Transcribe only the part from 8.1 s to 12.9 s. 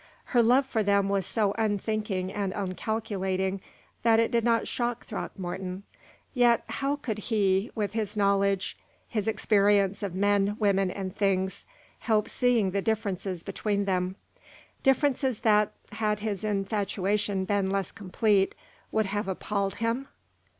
knowledge, his experience of men, women, and things, help seeing the